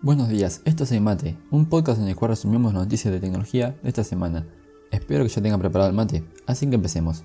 Buenos 0.00 0.28
días, 0.28 0.62
esto 0.64 0.84
es 0.84 1.00
Mate, 1.00 1.36
un 1.50 1.66
podcast 1.66 2.00
en 2.00 2.06
el 2.06 2.14
cual 2.14 2.28
resumimos 2.28 2.72
noticias 2.72 3.12
de 3.12 3.18
tecnología 3.18 3.76
de 3.82 3.88
esta 3.88 4.04
semana. 4.04 4.46
Espero 4.92 5.24
que 5.24 5.28
ya 5.28 5.42
tengan 5.42 5.58
preparado 5.58 5.90
el 5.90 5.96
mate, 5.96 6.22
así 6.46 6.68
que 6.68 6.76
empecemos. 6.76 7.24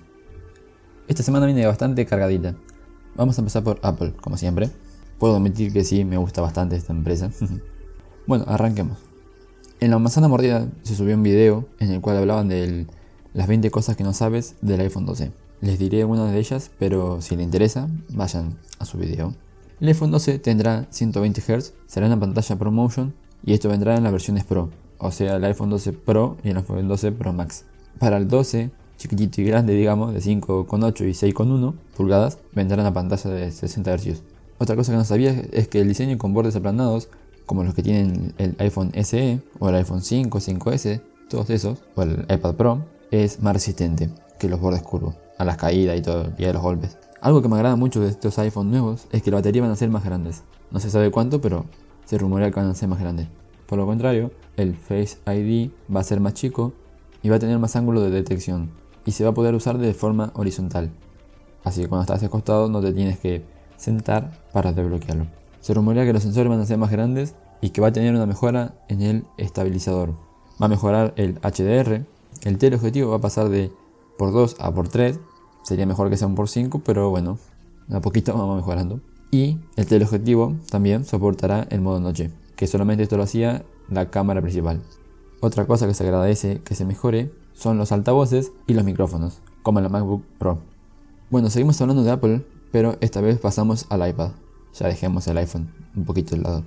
Esta 1.06 1.22
semana 1.22 1.46
viene 1.46 1.64
bastante 1.66 2.04
cargadita. 2.04 2.56
Vamos 3.14 3.38
a 3.38 3.42
empezar 3.42 3.62
por 3.62 3.78
Apple, 3.84 4.14
como 4.20 4.36
siempre. 4.36 4.70
Puedo 5.20 5.36
admitir 5.36 5.72
que 5.72 5.84
sí, 5.84 6.04
me 6.04 6.16
gusta 6.16 6.42
bastante 6.42 6.74
esta 6.74 6.92
empresa. 6.92 7.30
bueno, 8.26 8.44
arranquemos. 8.48 8.98
En 9.78 9.92
la 9.92 10.00
manzana 10.00 10.26
mordida 10.26 10.66
se 10.82 10.96
subió 10.96 11.14
un 11.14 11.22
video 11.22 11.68
en 11.78 11.92
el 11.92 12.00
cual 12.00 12.16
hablaban 12.16 12.48
de 12.48 12.88
las 13.34 13.46
20 13.46 13.70
cosas 13.70 13.96
que 13.96 14.02
no 14.02 14.12
sabes 14.12 14.56
del 14.62 14.80
iPhone 14.80 15.06
12. 15.06 15.30
Les 15.60 15.78
diré 15.78 16.04
una 16.04 16.28
de 16.28 16.36
ellas, 16.40 16.72
pero 16.80 17.22
si 17.22 17.36
les 17.36 17.44
interesa, 17.44 17.88
vayan 18.08 18.58
a 18.80 18.84
su 18.84 18.98
video. 18.98 19.32
El 19.80 19.88
iPhone 19.88 20.12
12 20.12 20.38
tendrá 20.38 20.86
120 20.90 21.40
Hz, 21.40 21.72
será 21.86 22.06
una 22.06 22.18
pantalla 22.18 22.56
ProMotion 22.56 23.12
y 23.44 23.54
esto 23.54 23.68
vendrá 23.68 23.96
en 23.96 24.04
las 24.04 24.12
versiones 24.12 24.44
Pro, 24.44 24.70
o 24.98 25.10
sea, 25.10 25.36
el 25.36 25.44
iPhone 25.44 25.68
12 25.70 25.92
Pro 25.92 26.36
y 26.44 26.50
el 26.50 26.56
iPhone 26.58 26.86
12 26.86 27.12
Pro 27.12 27.32
Max. 27.32 27.64
Para 27.98 28.16
el 28.16 28.28
12, 28.28 28.70
chiquitito 28.96 29.40
y 29.40 29.44
grande, 29.44 29.74
digamos, 29.74 30.14
de 30.14 30.20
5,8 30.20 31.00
y 31.08 31.32
6,1 31.32 31.74
pulgadas, 31.96 32.38
vendrá 32.52 32.80
una 32.80 32.94
pantalla 32.94 33.30
de 33.30 33.50
60 33.50 33.96
Hz. 33.98 34.22
Otra 34.58 34.76
cosa 34.76 34.92
que 34.92 34.98
no 34.98 35.04
sabía 35.04 35.30
es 35.52 35.66
que 35.66 35.80
el 35.80 35.88
diseño 35.88 36.16
con 36.18 36.32
bordes 36.32 36.54
aplanados, 36.54 37.08
como 37.44 37.64
los 37.64 37.74
que 37.74 37.82
tienen 37.82 38.32
el 38.38 38.54
iPhone 38.58 38.92
SE 39.02 39.40
o 39.58 39.68
el 39.68 39.74
iPhone 39.74 40.02
5, 40.02 40.38
5S, 40.38 41.00
todos 41.28 41.50
esos, 41.50 41.78
o 41.96 42.02
el 42.02 42.24
iPad 42.30 42.54
Pro, 42.54 42.84
es 43.10 43.40
más 43.40 43.54
resistente 43.54 44.08
que 44.38 44.48
los 44.48 44.60
bordes 44.60 44.82
curvos 44.82 45.16
a 45.36 45.44
las 45.44 45.56
caídas 45.56 45.98
y 45.98 46.02
todo, 46.02 46.32
y 46.38 46.44
a 46.44 46.52
los 46.52 46.62
golpes. 46.62 46.96
Algo 47.24 47.40
que 47.40 47.48
me 47.48 47.56
agrada 47.56 47.74
mucho 47.74 48.00
de 48.00 48.10
estos 48.10 48.38
iPhones 48.38 48.70
nuevos 48.70 49.06
es 49.10 49.22
que 49.22 49.30
la 49.30 49.38
batería 49.38 49.62
van 49.62 49.70
a 49.70 49.76
ser 49.76 49.88
más 49.88 50.04
grandes. 50.04 50.42
No 50.70 50.78
se 50.78 50.90
sabe 50.90 51.10
cuánto, 51.10 51.40
pero 51.40 51.64
se 52.04 52.18
rumorea 52.18 52.50
que 52.50 52.60
van 52.60 52.68
a 52.68 52.74
ser 52.74 52.86
más 52.86 53.00
grandes. 53.00 53.28
Por 53.66 53.78
lo 53.78 53.86
contrario, 53.86 54.30
el 54.58 54.76
Face 54.76 55.16
ID 55.26 55.70
va 55.90 56.00
a 56.00 56.04
ser 56.04 56.20
más 56.20 56.34
chico 56.34 56.74
y 57.22 57.30
va 57.30 57.36
a 57.36 57.38
tener 57.38 57.58
más 57.58 57.76
ángulo 57.76 58.02
de 58.02 58.10
detección. 58.10 58.72
Y 59.06 59.12
se 59.12 59.24
va 59.24 59.30
a 59.30 59.32
poder 59.32 59.54
usar 59.54 59.78
de 59.78 59.94
forma 59.94 60.32
horizontal. 60.34 60.90
Así 61.64 61.80
que 61.80 61.88
cuando 61.88 62.02
estás 62.02 62.22
acostado 62.22 62.68
no 62.68 62.82
te 62.82 62.92
tienes 62.92 63.18
que 63.18 63.42
sentar 63.78 64.44
para 64.52 64.74
desbloquearlo. 64.74 65.26
Se 65.62 65.72
rumorea 65.72 66.04
que 66.04 66.12
los 66.12 66.22
sensores 66.22 66.50
van 66.50 66.60
a 66.60 66.66
ser 66.66 66.76
más 66.76 66.90
grandes 66.90 67.36
y 67.62 67.70
que 67.70 67.80
va 67.80 67.88
a 67.88 67.92
tener 67.92 68.14
una 68.14 68.26
mejora 68.26 68.74
en 68.88 69.00
el 69.00 69.24
estabilizador. 69.38 70.10
Va 70.60 70.66
a 70.66 70.68
mejorar 70.68 71.14
el 71.16 71.40
HDR. 71.40 72.04
El 72.42 72.58
teleobjetivo 72.58 73.12
va 73.12 73.16
a 73.16 73.22
pasar 73.22 73.48
de 73.48 73.72
por 74.18 74.30
2 74.30 74.56
a 74.60 74.74
por 74.74 74.88
3. 74.88 75.18
Sería 75.64 75.86
mejor 75.86 76.10
que 76.10 76.16
sea 76.16 76.28
un 76.28 76.34
por 76.34 76.48
5, 76.48 76.82
pero 76.84 77.10
bueno, 77.10 77.38
a 77.90 78.00
poquito 78.00 78.32
vamos 78.38 78.56
mejorando. 78.56 79.00
Y 79.30 79.58
el 79.76 79.86
teleobjetivo 79.86 80.54
también 80.70 81.04
soportará 81.04 81.66
el 81.70 81.80
modo 81.80 81.98
noche, 81.98 82.30
que 82.54 82.68
solamente 82.68 83.02
esto 83.02 83.16
lo 83.16 83.24
hacía 83.24 83.64
la 83.90 84.10
cámara 84.10 84.40
principal. 84.40 84.80
Otra 85.40 85.66
cosa 85.66 85.86
que 85.88 85.94
se 85.94 86.04
agradece 86.04 86.60
que 86.62 86.74
se 86.74 86.84
mejore 86.84 87.32
son 87.54 87.78
los 87.78 87.90
altavoces 87.90 88.52
y 88.66 88.74
los 88.74 88.84
micrófonos, 88.84 89.40
como 89.62 89.78
en 89.78 89.84
la 89.84 89.88
MacBook 89.88 90.22
Pro. 90.38 90.58
Bueno, 91.30 91.50
seguimos 91.50 91.80
hablando 91.80 92.04
de 92.04 92.10
Apple, 92.10 92.44
pero 92.70 92.96
esta 93.00 93.20
vez 93.20 93.38
pasamos 93.38 93.86
al 93.88 94.08
iPad. 94.08 94.32
Ya 94.78 94.86
dejemos 94.86 95.26
el 95.26 95.38
iPhone 95.38 95.68
un 95.96 96.04
poquito 96.04 96.36
de 96.36 96.42
lado. 96.42 96.64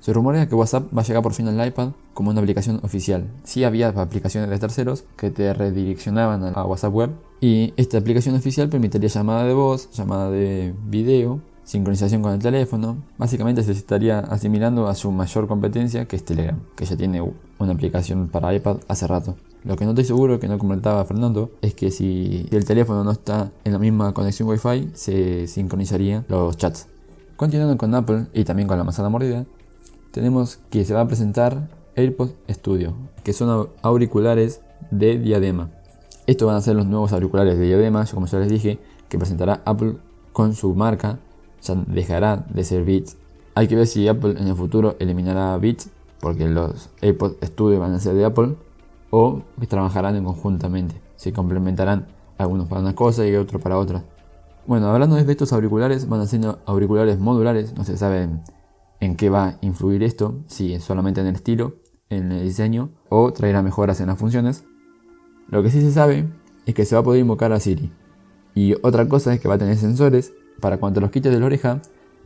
Se 0.00 0.14
rumorea 0.14 0.48
que 0.48 0.54
WhatsApp 0.54 0.86
va 0.96 1.02
a 1.02 1.04
llegar 1.04 1.22
por 1.22 1.34
fin 1.34 1.46
al 1.46 1.66
iPad 1.66 1.90
como 2.14 2.30
una 2.30 2.40
aplicación 2.40 2.80
oficial. 2.82 3.28
Sí 3.44 3.64
había 3.64 3.88
aplicaciones 3.88 4.48
de 4.48 4.58
terceros 4.58 5.04
que 5.16 5.30
te 5.30 5.52
redireccionaban 5.52 6.42
a 6.56 6.64
WhatsApp 6.64 6.94
Web 6.94 7.10
y 7.40 7.74
esta 7.76 7.98
aplicación 7.98 8.34
oficial 8.34 8.70
permitiría 8.70 9.10
llamada 9.10 9.44
de 9.44 9.52
voz, 9.52 9.90
llamada 9.90 10.30
de 10.30 10.74
video, 10.86 11.40
sincronización 11.64 12.22
con 12.22 12.32
el 12.32 12.38
teléfono. 12.38 12.96
Básicamente 13.18 13.62
se 13.62 13.72
estaría 13.72 14.20
asimilando 14.20 14.88
a 14.88 14.94
su 14.94 15.12
mayor 15.12 15.46
competencia 15.46 16.06
que 16.06 16.16
es 16.16 16.24
Telegram, 16.24 16.58
que 16.76 16.86
ya 16.86 16.96
tiene 16.96 17.22
una 17.58 17.72
aplicación 17.72 18.28
para 18.28 18.54
iPad 18.54 18.78
hace 18.88 19.06
rato. 19.06 19.36
Lo 19.64 19.76
que 19.76 19.84
no 19.84 19.90
estoy 19.90 20.06
seguro, 20.06 20.40
que 20.40 20.48
no 20.48 20.56
comentaba 20.58 21.04
Fernando, 21.04 21.50
es 21.60 21.74
que 21.74 21.90
si 21.90 22.48
el 22.50 22.64
teléfono 22.64 23.04
no 23.04 23.10
está 23.10 23.52
en 23.64 23.72
la 23.74 23.78
misma 23.78 24.14
conexión 24.14 24.48
Wi-Fi, 24.48 24.92
se 24.94 25.46
sincronizarían 25.46 26.24
los 26.28 26.56
chats. 26.56 26.88
Continuando 27.36 27.76
con 27.76 27.94
Apple 27.94 28.26
y 28.32 28.44
también 28.44 28.66
con 28.66 28.78
la 28.78 28.84
manzana 28.84 29.10
mordida, 29.10 29.44
tenemos 30.10 30.58
que 30.70 30.84
se 30.84 30.94
va 30.94 31.02
a 31.02 31.06
presentar 31.06 31.68
AirPods 31.96 32.34
Studio, 32.50 32.94
que 33.22 33.32
son 33.32 33.68
auriculares 33.82 34.60
de 34.90 35.18
diadema. 35.18 35.70
Estos 36.26 36.46
van 36.46 36.56
a 36.56 36.60
ser 36.60 36.76
los 36.76 36.86
nuevos 36.86 37.12
auriculares 37.12 37.58
de 37.58 37.66
diadema, 37.66 38.04
como 38.06 38.26
ya 38.26 38.38
les 38.38 38.48
dije, 38.48 38.78
que 39.08 39.18
presentará 39.18 39.62
Apple 39.64 39.96
con 40.32 40.54
su 40.54 40.74
marca, 40.74 41.18
ya 41.62 41.74
dejará 41.86 42.46
de 42.52 42.64
ser 42.64 42.84
Beats. 42.84 43.16
Hay 43.54 43.68
que 43.68 43.76
ver 43.76 43.86
si 43.86 44.06
Apple 44.08 44.36
en 44.38 44.46
el 44.46 44.54
futuro 44.54 44.96
eliminará 44.98 45.56
Beats, 45.58 45.90
porque 46.20 46.48
los 46.48 46.90
AirPods 47.00 47.36
Studio 47.42 47.80
van 47.80 47.94
a 47.94 48.00
ser 48.00 48.14
de 48.14 48.24
Apple, 48.24 48.54
o 49.10 49.42
que 49.58 49.66
trabajarán 49.66 50.22
conjuntamente, 50.24 51.00
se 51.16 51.32
complementarán 51.32 52.06
algunos 52.38 52.68
para 52.68 52.80
una 52.80 52.94
cosa 52.94 53.26
y 53.26 53.34
otros 53.34 53.60
para 53.60 53.76
otra. 53.76 54.04
Bueno, 54.66 54.86
hablando 54.86 55.16
de 55.16 55.30
estos 55.30 55.52
auriculares, 55.52 56.08
van 56.08 56.20
a 56.20 56.26
ser 56.26 56.40
auriculares 56.64 57.18
modulares, 57.18 57.74
no 57.76 57.84
se 57.84 57.96
sabe 57.96 58.28
en 59.00 59.16
qué 59.16 59.30
va 59.30 59.46
a 59.46 59.58
influir 59.62 60.02
esto, 60.02 60.38
si 60.46 60.78
solamente 60.78 61.20
en 61.20 61.26
el 61.26 61.34
estilo, 61.34 61.76
en 62.10 62.32
el 62.32 62.44
diseño 62.44 62.90
o 63.08 63.32
traerá 63.32 63.62
mejoras 63.62 64.00
en 64.00 64.08
las 64.08 64.18
funciones. 64.18 64.64
Lo 65.48 65.62
que 65.62 65.70
sí 65.70 65.80
se 65.80 65.92
sabe 65.92 66.28
es 66.66 66.74
que 66.74 66.84
se 66.84 66.94
va 66.94 67.00
a 67.00 67.04
poder 67.04 67.20
invocar 67.20 67.52
a 67.52 67.60
Siri. 67.60 67.90
Y 68.54 68.74
otra 68.82 69.08
cosa 69.08 69.32
es 69.32 69.40
que 69.40 69.48
va 69.48 69.54
a 69.54 69.58
tener 69.58 69.76
sensores 69.76 70.32
para 70.60 70.78
cuando 70.78 71.00
los 71.00 71.10
quites 71.10 71.32
de 71.32 71.40
la 71.40 71.46
oreja 71.46 71.80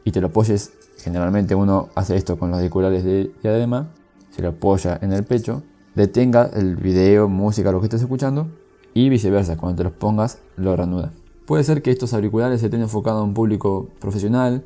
y 0.04 0.10
te 0.10 0.20
lo 0.20 0.28
apoyes, 0.28 0.72
generalmente 0.98 1.54
uno 1.54 1.88
hace 1.94 2.16
esto 2.16 2.38
con 2.38 2.50
los 2.50 2.58
auriculares 2.58 3.04
de 3.04 3.32
diadema, 3.42 3.88
se 4.30 4.42
lo 4.42 4.48
apoya 4.48 4.98
en 5.00 5.12
el 5.12 5.24
pecho, 5.24 5.62
detenga 5.94 6.50
el 6.54 6.76
video, 6.76 7.28
música, 7.28 7.72
lo 7.72 7.80
que 7.80 7.86
estés 7.86 8.02
escuchando 8.02 8.48
y 8.92 9.08
viceversa, 9.08 9.56
cuando 9.56 9.78
te 9.78 9.84
los 9.84 9.92
pongas 9.92 10.40
lo 10.56 10.76
reanuda. 10.76 11.12
Puede 11.46 11.64
ser 11.64 11.82
que 11.82 11.90
estos 11.90 12.14
auriculares 12.14 12.62
estén 12.62 12.80
enfocados 12.80 13.20
a 13.20 13.24
un 13.24 13.34
público 13.34 13.88
profesional 14.00 14.64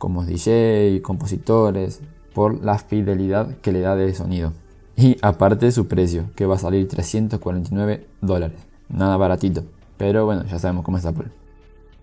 como 0.00 0.24
DJ, 0.24 1.02
compositores, 1.02 2.00
por 2.32 2.64
la 2.64 2.78
fidelidad 2.78 3.54
que 3.58 3.70
le 3.70 3.80
da 3.80 3.94
de 3.94 4.14
sonido. 4.14 4.54
Y 4.96 5.18
aparte 5.20 5.70
su 5.72 5.88
precio, 5.88 6.30
que 6.34 6.46
va 6.46 6.54
a 6.54 6.58
salir 6.58 6.88
349 6.88 8.06
dólares. 8.22 8.58
Nada 8.88 9.18
baratito. 9.18 9.62
Pero 9.98 10.24
bueno, 10.24 10.44
ya 10.44 10.58
sabemos 10.58 10.86
cómo 10.86 10.96
es 10.96 11.04
Apple. 11.04 11.28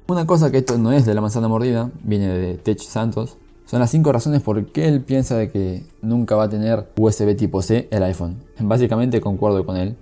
Una 0.08 0.28
cosa 0.28 0.52
que 0.52 0.60
esto 0.60 0.78
no 0.78 0.92
es 0.92 1.08
de 1.08 1.16
la 1.16 1.22
manzana 1.22 1.48
mordida, 1.48 1.90
viene 2.04 2.28
de 2.28 2.54
Tech 2.54 2.80
Santos, 2.80 3.38
son 3.66 3.80
las 3.80 3.90
5 3.90 4.12
razones 4.12 4.44
por 4.44 4.64
qué 4.68 4.88
él 4.88 5.02
piensa 5.02 5.36
de 5.36 5.50
que 5.50 5.84
nunca 6.04 6.36
va 6.36 6.44
a 6.44 6.50
tener 6.50 6.88
USB 6.98 7.36
tipo 7.36 7.64
C 7.64 7.88
el 7.90 8.04
iPhone. 8.04 8.38
Básicamente 8.60 9.20
concuerdo 9.22 9.66
con 9.66 9.76
él, 9.76 9.98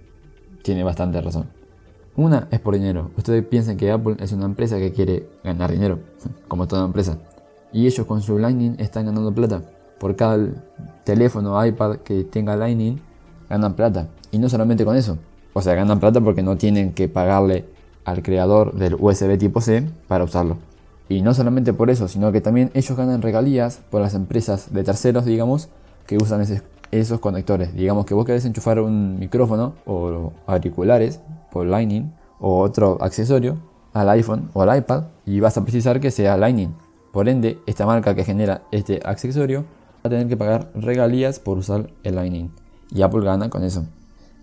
tiene 0.63 0.83
bastante 0.83 1.21
razón. 1.21 1.47
Una 2.17 2.49
es 2.51 2.59
por 2.59 2.75
dinero. 2.75 3.11
Ustedes 3.17 3.45
piensan 3.45 3.77
que 3.77 3.89
Apple 3.89 4.17
es 4.19 4.33
una 4.33 4.45
empresa 4.45 4.77
que 4.79 4.91
quiere 4.91 5.29
ganar 5.45 5.71
dinero, 5.71 5.99
como 6.49 6.67
toda 6.67 6.85
empresa 6.85 7.17
y 7.75 7.87
ellos 7.87 8.07
con 8.07 8.21
su 8.21 8.39
Lightning 8.39 8.75
están 8.79 9.05
ganando 9.05 9.33
plata. 9.33 9.61
Por 9.99 10.15
cada 10.15 10.47
teléfono 11.03 11.57
o 11.57 11.65
iPad 11.65 11.97
que 11.97 12.23
tenga 12.23 12.55
Lightning, 12.55 13.01
ganan 13.49 13.73
plata. 13.73 14.07
Y 14.31 14.39
no 14.39 14.47
solamente 14.47 14.85
con 14.85 14.95
eso. 14.95 15.17
O 15.51 15.61
sea, 15.61 15.75
ganan 15.75 15.99
plata 15.99 16.21
porque 16.21 16.41
no 16.41 16.55
tienen 16.55 16.93
que 16.93 17.09
pagarle 17.09 17.65
al 18.05 18.23
creador 18.23 18.75
del 18.75 18.95
USB 18.97 19.37
tipo 19.37 19.59
C 19.59 19.85
para 20.07 20.23
usarlo. 20.23 20.55
Y 21.09 21.21
no 21.21 21.33
solamente 21.33 21.73
por 21.73 21.89
eso, 21.89 22.07
sino 22.07 22.31
que 22.31 22.39
también 22.39 22.71
ellos 22.75 22.97
ganan 22.97 23.21
regalías 23.21 23.81
por 23.89 23.99
las 23.99 24.13
empresas 24.13 24.73
de 24.73 24.85
terceros, 24.85 25.25
digamos, 25.25 25.67
que 26.07 26.15
usan 26.15 26.45
esos 26.91 27.19
conectores. 27.19 27.75
Digamos 27.75 28.05
que 28.05 28.13
vos 28.13 28.25
querés 28.25 28.45
enchufar 28.45 28.79
un 28.79 29.19
micrófono 29.19 29.73
o 29.85 30.31
auriculares 30.45 31.19
por 31.51 31.65
Lightning 31.65 32.13
o 32.39 32.59
otro 32.59 32.97
accesorio 33.01 33.57
al 33.91 34.07
iPhone 34.11 34.49
o 34.53 34.61
al 34.61 34.77
iPad 34.77 35.07
y 35.25 35.41
vas 35.41 35.57
a 35.57 35.63
precisar 35.63 35.99
que 35.99 36.09
sea 36.09 36.37
Lightning. 36.37 36.84
Por 37.15 37.29
ende, 37.29 37.59
esta 37.65 37.85
marca 37.85 38.13
que 38.13 38.25
genera 38.25 38.63
este 38.71 38.99
accesorio 39.05 39.61
va 39.61 40.01
a 40.03 40.09
tener 40.09 40.27
que 40.27 40.35
pagar 40.35 40.69
regalías 40.75 41.39
por 41.39 41.57
usar 41.57 41.89
el 42.03 42.15
Lightning. 42.15 42.51
Y 42.91 43.03
Apple 43.03 43.23
gana 43.23 43.49
con 43.49 43.63
eso. 43.63 43.85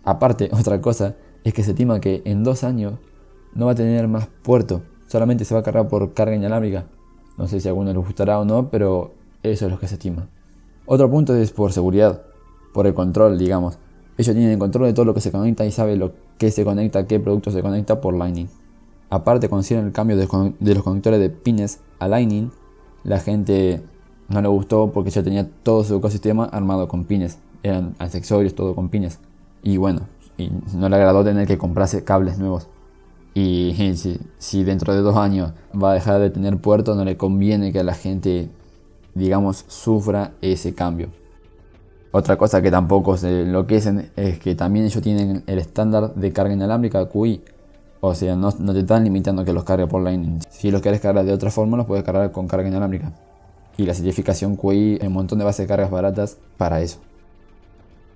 Aparte, 0.04 0.48
otra 0.58 0.80
cosa 0.80 1.14
es 1.44 1.52
que 1.52 1.62
se 1.64 1.72
estima 1.72 2.00
que 2.00 2.22
en 2.24 2.44
dos 2.44 2.64
años 2.64 2.94
no 3.54 3.66
va 3.66 3.72
a 3.72 3.74
tener 3.74 4.08
más 4.08 4.26
puerto. 4.42 4.80
Solamente 5.06 5.44
se 5.44 5.52
va 5.52 5.60
a 5.60 5.62
cargar 5.62 5.86
por 5.88 6.14
carga 6.14 6.34
inalámbrica. 6.34 6.86
No 7.36 7.46
sé 7.46 7.60
si 7.60 7.68
a 7.68 7.72
alguno 7.72 7.92
les 7.92 8.02
gustará 8.02 8.40
o 8.40 8.46
no, 8.46 8.70
pero 8.70 9.12
eso 9.42 9.66
es 9.66 9.70
lo 9.70 9.78
que 9.78 9.86
se 9.86 9.96
estima. 9.96 10.28
Otro 10.86 11.10
punto 11.10 11.36
es 11.36 11.50
por 11.50 11.74
seguridad, 11.74 12.22
por 12.72 12.86
el 12.86 12.94
control, 12.94 13.36
digamos. 13.36 13.76
Ellos 14.16 14.34
tienen 14.34 14.52
el 14.52 14.58
control 14.58 14.86
de 14.86 14.94
todo 14.94 15.04
lo 15.04 15.12
que 15.12 15.20
se 15.20 15.30
conecta 15.30 15.66
y 15.66 15.72
saben 15.72 15.98
lo 15.98 16.12
que 16.38 16.50
se 16.50 16.64
conecta, 16.64 17.06
qué 17.06 17.20
producto 17.20 17.50
se 17.50 17.60
conecta 17.60 18.00
por 18.00 18.14
Lightning. 18.14 18.48
Aparte, 19.10 19.50
hicieron 19.60 19.84
el 19.84 19.92
cambio 19.92 20.16
de 20.16 20.74
los 20.74 20.82
conectores 20.82 21.20
de 21.20 21.28
pines 21.28 21.80
a 21.98 22.08
Lightning, 22.08 22.50
la 23.04 23.18
gente 23.18 23.82
no 24.28 24.40
le 24.40 24.48
gustó 24.48 24.92
porque 24.92 25.10
ya 25.10 25.22
tenía 25.22 25.48
todo 25.62 25.84
su 25.84 25.96
ecosistema 25.96 26.44
armado 26.44 26.88
con 26.88 27.04
pines. 27.04 27.38
Eran 27.62 27.94
accesorios, 27.98 28.54
todo 28.54 28.74
con 28.74 28.88
pines. 28.88 29.18
Y 29.62 29.76
bueno, 29.76 30.02
no 30.74 30.88
le 30.88 30.96
agradó 30.96 31.24
tener 31.24 31.46
que 31.46 31.58
comprarse 31.58 32.04
cables 32.04 32.38
nuevos. 32.38 32.68
Y, 33.34 33.94
si, 34.38 34.64
dentro 34.64 34.94
de 34.94 35.00
dos 35.00 35.16
años 35.16 35.52
va 35.74 35.92
a 35.92 35.94
dejar 35.94 36.20
de 36.20 36.30
tener 36.30 36.58
puerto, 36.58 36.94
no 36.94 37.04
le 37.04 37.16
conviene 37.16 37.72
que 37.72 37.82
la 37.82 37.94
gente, 37.94 38.50
digamos, 39.14 39.64
sufra 39.68 40.32
ese 40.42 40.74
cambio. 40.74 41.08
Otra 42.10 42.36
cosa 42.36 42.60
que 42.60 42.70
tampoco 42.70 43.16
se 43.16 43.42
enloquecen 43.42 44.10
es 44.16 44.38
que 44.38 44.54
también 44.54 44.84
ellos 44.84 45.02
tienen 45.02 45.44
el 45.46 45.58
estándar 45.58 46.14
de 46.14 46.32
carga 46.32 46.52
inalámbrica 46.52 47.08
QI. 47.08 47.40
O 48.04 48.16
sea, 48.16 48.34
no, 48.34 48.50
te 48.50 48.80
están 48.80 49.04
limitando 49.04 49.44
que 49.44 49.52
los 49.52 49.62
cargue 49.62 49.86
por 49.86 50.02
Lightning. 50.02 50.40
Si 50.50 50.72
los 50.72 50.82
quieres 50.82 51.00
cargar 51.00 51.24
de 51.24 51.32
otra 51.32 51.52
forma, 51.52 51.76
los 51.76 51.86
puedes 51.86 52.02
cargar 52.02 52.32
con 52.32 52.48
carga 52.48 52.66
inalámbrica. 52.66 53.12
Y 53.76 53.86
la 53.86 53.94
certificación 53.94 54.56
QI, 54.56 54.98
hay 55.00 55.06
un 55.06 55.12
montón 55.12 55.38
de 55.38 55.44
bases 55.44 55.64
de 55.64 55.68
cargas 55.68 55.88
baratas 55.88 56.36
para 56.56 56.80
eso. 56.80 56.98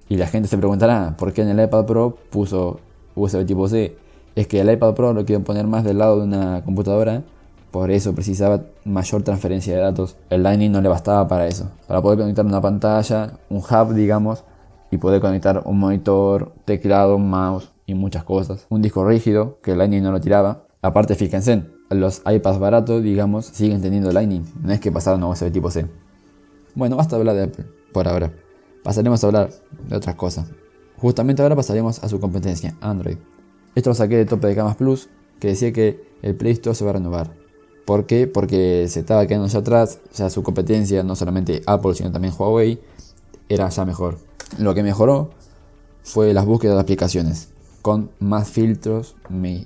Y 0.09 0.17
la 0.17 0.27
gente 0.27 0.49
se 0.49 0.59
preguntará, 0.59 1.15
¿por 1.17 1.33
qué 1.33 1.43
en 1.43 1.51
el 1.51 1.65
iPad 1.65 1.87
Pro 1.87 2.19
puso 2.31 2.81
USB 3.15 3.47
tipo 3.47 3.69
C? 3.69 3.97
Es 4.35 4.49
que 4.49 4.61
el 4.61 4.73
iPad 4.73 4.95
Pro 4.95 5.13
lo 5.13 5.25
quieren 5.25 5.45
poner 5.45 5.69
más 5.69 5.85
del 5.85 5.99
lado 5.99 6.19
de 6.19 6.25
una 6.25 6.65
computadora 6.65 7.23
por 7.71 7.91
eso 7.91 8.15
precisaba 8.15 8.63
mayor 8.85 9.23
transferencia 9.23 9.77
de 9.77 9.83
datos. 9.83 10.17
El 10.31 10.43
Lightning 10.43 10.73
no 10.73 10.81
le 10.81 10.89
bastaba 10.89 11.29
para 11.29 11.47
eso. 11.47 11.69
Para 11.87 12.01
poder 12.01 12.19
conectar 12.19 12.47
una 12.47 12.61
pantalla, 12.61 13.35
un 13.51 13.59
hub, 13.59 13.93
digamos, 13.93 14.45
y 14.91 14.97
poder 14.97 15.21
conectar 15.21 15.63
un 15.65 15.79
monitor, 15.79 16.53
teclado, 16.65 17.19
mouse 17.19 17.76
y 17.87 17.95
muchas 17.95 18.25
cosas. 18.25 18.67
Un 18.69 18.83
disco 18.83 19.07
rígido 19.07 19.59
que 19.63 19.75
Lightning 19.75 20.03
no 20.03 20.13
lo 20.13 20.21
tiraba. 20.21 20.67
Aparte, 20.83 21.15
fíjense, 21.15 21.65
los 21.91 22.23
iPads 22.27 22.59
baratos, 22.59 23.03
digamos, 23.03 23.47
siguen 23.47 23.81
teniendo 23.81 24.13
Lightning. 24.13 24.45
No 24.63 24.73
es 24.73 24.81
que 24.81 24.93
pasaron 24.93 25.23
a 25.23 25.29
USB 25.29 25.51
tipo 25.53 25.71
C. 25.71 25.87
Bueno, 26.75 26.97
basta 26.97 27.17
hablar 27.17 27.37
de 27.37 27.45
Apple 27.45 27.65
por 27.93 28.09
ahora. 28.09 28.33
Pasaremos 28.83 29.23
a 29.23 29.27
hablar 29.27 29.51
de 29.89 29.97
otras 29.97 30.15
cosas. 30.17 30.47
Justamente 30.99 31.43
ahora 31.43 31.57
pasaremos 31.57 32.03
a 32.03 32.09
su 32.09 32.21
competencia, 32.21 32.77
Android. 32.81 33.17
Esto 33.75 33.91
lo 33.91 33.95
saqué 33.95 34.17
de 34.17 34.27
Tope 34.27 34.47
de 34.47 34.55
Camas 34.55 34.77
Plus, 34.77 35.09
que 35.41 35.49
decía 35.49 35.73
que 35.73 36.05
el 36.23 36.35
Play 36.35 36.53
Store 36.53 36.75
se 36.75 36.85
va 36.85 36.91
a 36.91 36.95
renovar. 36.95 37.31
¿Por 37.85 38.07
qué? 38.07 38.27
Porque 38.27 38.87
se 38.89 39.01
estaba 39.01 39.27
quedando 39.27 39.47
ya 39.47 39.59
atrás, 39.61 40.01
ya 40.15 40.29
su 40.29 40.43
competencia, 40.43 41.03
no 41.03 41.15
solamente 41.15 41.63
Apple, 41.67 41.95
sino 41.95 42.11
también 42.11 42.35
Huawei, 42.37 42.81
era 43.49 43.69
ya 43.69 43.85
mejor. 43.85 44.19
Lo 44.59 44.75
que 44.75 44.83
mejoró 44.83 45.31
fue 46.03 46.33
las 46.33 46.47
búsquedas 46.47 46.77
de 46.77 46.81
aplicaciones, 46.81 47.51
con 47.87 48.11
más 48.19 48.51
filtros 48.51 49.15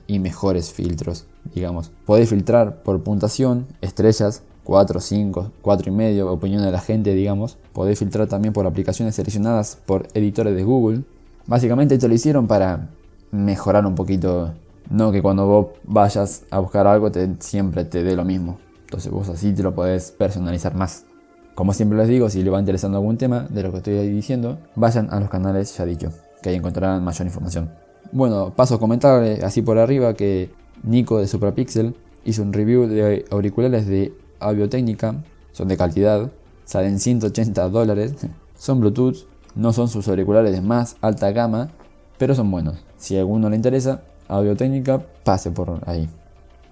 y 0.06 0.18
mejores 0.18 0.74
filtros, 0.74 1.24
digamos. 1.54 1.90
Podéis 2.04 2.28
filtrar 2.28 2.82
por 2.82 3.02
puntuación, 3.02 3.66
estrellas, 3.80 4.42
4, 4.64 5.00
5, 5.00 5.52
4 5.62 5.90
y 5.90 5.96
medio, 5.96 6.30
opinión 6.30 6.62
de 6.62 6.70
la 6.70 6.82
gente, 6.82 7.14
digamos. 7.14 7.56
Podéis 7.72 7.98
filtrar 7.98 8.28
también 8.28 8.52
por 8.52 8.66
aplicaciones 8.66 9.14
seleccionadas 9.14 9.78
por 9.86 10.06
editores 10.12 10.54
de 10.54 10.64
Google. 10.64 11.04
Básicamente 11.46 11.94
esto 11.94 12.08
lo 12.08 12.14
hicieron 12.14 12.46
para 12.46 12.90
mejorar 13.30 13.86
un 13.86 13.94
poquito 13.94 14.52
no 14.90 15.12
que 15.12 15.22
cuando 15.22 15.46
vos 15.46 15.66
vayas 15.84 16.42
a 16.50 16.58
buscar 16.58 16.86
algo 16.86 17.10
te, 17.10 17.26
siempre 17.38 17.86
te 17.86 18.04
dé 18.04 18.16
lo 18.16 18.26
mismo. 18.26 18.58
Entonces 18.82 19.10
vos 19.10 19.30
así 19.30 19.54
te 19.54 19.62
lo 19.62 19.74
podés 19.74 20.10
personalizar 20.10 20.74
más. 20.74 21.06
Como 21.54 21.72
siempre 21.72 21.96
les 21.96 22.08
digo, 22.08 22.28
si 22.28 22.42
les 22.42 22.52
va 22.52 22.60
interesando 22.60 22.98
algún 22.98 23.16
tema 23.16 23.46
de 23.48 23.62
lo 23.62 23.70
que 23.70 23.78
estoy 23.78 24.06
diciendo, 24.10 24.58
vayan 24.74 25.08
a 25.10 25.18
los 25.20 25.30
canales 25.30 25.74
ya 25.74 25.86
dicho, 25.86 26.12
que 26.42 26.50
ahí 26.50 26.56
encontrarán 26.56 27.02
mayor 27.02 27.26
información. 27.26 27.70
Bueno, 28.12 28.52
paso 28.56 28.74
a 28.74 28.80
comentar 28.80 29.22
así 29.44 29.62
por 29.62 29.78
arriba 29.78 30.14
que 30.14 30.50
Nico 30.82 31.18
de 31.18 31.28
Suprapixel 31.28 31.94
hizo 32.24 32.42
un 32.42 32.52
review 32.52 32.88
de 32.88 33.24
auriculares 33.30 33.86
de 33.86 34.12
Audiotécnica, 34.40 35.22
son 35.52 35.68
de 35.68 35.76
calidad, 35.76 36.30
salen 36.64 36.98
180 36.98 37.68
dólares, 37.68 38.14
son 38.56 38.80
Bluetooth, 38.80 39.26
no 39.54 39.72
son 39.72 39.88
sus 39.88 40.08
auriculares 40.08 40.52
de 40.52 40.60
más 40.60 40.96
alta 41.00 41.30
gama, 41.30 41.70
pero 42.18 42.34
son 42.34 42.50
buenos. 42.50 42.84
Si 42.96 43.16
a 43.16 43.20
alguno 43.20 43.48
le 43.48 43.56
interesa, 43.56 44.02
Audiotécnica 44.26 45.04
pase 45.22 45.52
por 45.52 45.80
ahí. 45.86 46.08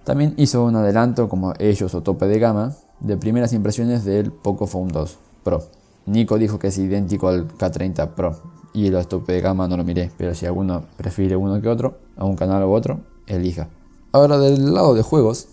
También 0.02 0.34
hizo 0.38 0.64
un 0.64 0.74
adelanto 0.74 1.28
como 1.28 1.54
ellos 1.58 1.94
o 1.94 2.02
tope 2.02 2.26
de 2.26 2.38
gama 2.40 2.74
de 2.98 3.16
primeras 3.16 3.52
impresiones 3.52 4.04
del 4.04 4.32
Pocophone 4.32 4.90
2 4.90 5.18
Pro. 5.44 5.62
Nico 6.06 6.36
dijo 6.36 6.58
que 6.58 6.68
es 6.68 6.78
idéntico 6.78 7.28
al 7.28 7.46
K30 7.46 8.08
Pro 8.08 8.57
y 8.84 8.90
los 8.90 9.08
tope 9.08 9.32
de 9.32 9.40
gama 9.40 9.66
no 9.66 9.76
lo 9.76 9.82
miré, 9.82 10.10
pero 10.16 10.34
si 10.34 10.46
alguno 10.46 10.84
prefiere 10.96 11.34
uno 11.34 11.60
que 11.60 11.68
otro, 11.68 11.98
a 12.16 12.24
un 12.24 12.36
canal 12.36 12.62
u 12.62 12.70
otro, 12.70 13.00
elija. 13.26 13.68
Ahora 14.12 14.38
del 14.38 14.72
lado 14.72 14.94
de 14.94 15.02
juegos, 15.02 15.48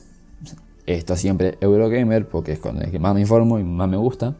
esto 0.85 1.15
siempre 1.15 1.57
Eurogamer 1.59 2.29
porque 2.29 2.51
es 2.51 2.59
con 2.59 2.77
el 2.77 2.91
que 2.91 2.99
más 2.99 3.15
me 3.15 3.21
informo 3.21 3.57
y 3.57 3.63
más 3.63 3.89
me 3.89 3.97
gusta. 3.97 4.35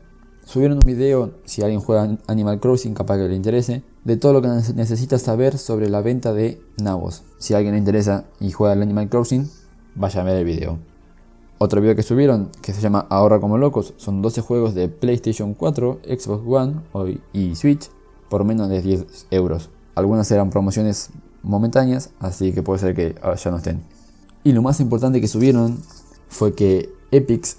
Subieron 0.45 0.77
un 0.77 0.85
video, 0.85 1.31
si 1.45 1.63
alguien 1.63 1.81
juega 1.81 2.15
Animal 2.27 2.59
Crossing, 2.59 2.93
capaz 2.93 3.17
que 3.17 3.27
le 3.27 3.35
interese, 3.35 3.81
de 4.03 4.17
todo 4.17 4.33
lo 4.33 4.43
que 4.43 4.49
necesitas 4.75 5.23
saber 5.23 5.57
sobre 5.57 5.89
la 5.89 6.01
venta 6.01 6.31
de 6.33 6.61
nabos. 6.77 7.23
Si 7.39 7.55
alguien 7.55 7.73
le 7.73 7.79
interesa 7.79 8.25
y 8.39 8.51
juega 8.51 8.75
el 8.75 8.83
Animal 8.83 9.09
Crossing, 9.09 9.49
vaya 9.95 10.21
a 10.21 10.23
ver 10.23 10.35
el 10.35 10.45
video. 10.45 10.77
Otro 11.57 11.81
video 11.81 11.95
que 11.95 12.03
subieron, 12.03 12.51
que 12.61 12.73
se 12.73 12.81
llama 12.81 13.07
Ahorra 13.09 13.39
como 13.39 13.57
locos, 13.57 13.95
son 13.97 14.21
12 14.21 14.41
juegos 14.41 14.75
de 14.75 14.89
PlayStation 14.89 15.55
4, 15.55 16.01
Xbox 16.03 16.43
One 16.45 16.75
y 17.33 17.55
Switch 17.55 17.89
por 18.29 18.43
menos 18.43 18.69
de 18.69 18.81
10 18.81 19.27
euros. 19.31 19.69
Algunas 19.95 20.29
eran 20.31 20.49
promociones 20.49 21.09
momentáneas, 21.43 22.11
así 22.19 22.51
que 22.53 22.63
puede 22.63 22.79
ser 22.79 22.95
que 22.95 23.15
ya 23.43 23.51
no 23.51 23.57
estén. 23.57 23.81
Y 24.43 24.51
lo 24.51 24.61
más 24.61 24.79
importante 24.79 25.21
que 25.21 25.27
subieron 25.27 25.79
fue 26.27 26.53
que 26.53 26.89
Epix 27.11 27.57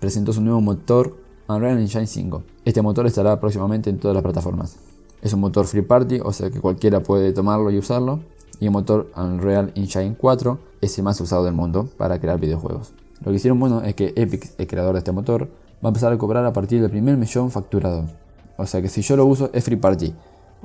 presentó 0.00 0.32
su 0.32 0.40
nuevo 0.40 0.60
motor 0.60 1.16
Unreal 1.48 1.78
Engine 1.78 2.06
5. 2.06 2.42
Este 2.64 2.80
motor 2.80 3.06
estará 3.06 3.40
próximamente 3.40 3.90
en 3.90 3.98
todas 3.98 4.14
las 4.14 4.22
plataformas. 4.22 4.76
Es 5.20 5.32
un 5.32 5.40
motor 5.40 5.66
free 5.66 5.82
party, 5.82 6.20
o 6.22 6.32
sea 6.32 6.50
que 6.50 6.60
cualquiera 6.60 7.02
puede 7.02 7.32
tomarlo 7.32 7.70
y 7.70 7.78
usarlo. 7.78 8.20
Y 8.60 8.66
el 8.66 8.70
motor 8.70 9.10
Unreal 9.16 9.72
Engine 9.74 10.16
4 10.18 10.58
es 10.80 10.96
el 10.96 11.04
más 11.04 11.20
usado 11.20 11.44
del 11.44 11.54
mundo 11.54 11.88
para 11.96 12.20
crear 12.20 12.38
videojuegos. 12.38 12.92
Lo 13.24 13.30
que 13.30 13.36
hicieron 13.36 13.58
bueno 13.58 13.82
es 13.82 13.94
que 13.94 14.12
Epic, 14.16 14.52
el 14.58 14.66
creador 14.66 14.92
de 14.92 14.98
este 14.98 15.12
motor, 15.12 15.48
va 15.84 15.88
a 15.88 15.88
empezar 15.88 16.12
a 16.12 16.18
cobrar 16.18 16.44
a 16.44 16.52
partir 16.52 16.80
del 16.80 16.90
primer 16.90 17.16
millón 17.16 17.50
facturado. 17.50 18.06
O 18.56 18.66
sea 18.66 18.80
que 18.80 18.88
si 18.88 19.02
yo 19.02 19.16
lo 19.16 19.26
uso 19.26 19.50
es 19.52 19.64
free 19.64 19.76
party. 19.76 20.14